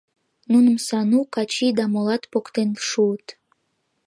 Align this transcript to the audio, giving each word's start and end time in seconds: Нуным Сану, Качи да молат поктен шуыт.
Нуным 0.51 0.77
Сану, 0.87 1.19
Качи 1.33 1.67
да 1.77 1.83
молат 1.93 2.23
поктен 2.31 2.69
шуыт. 2.87 3.27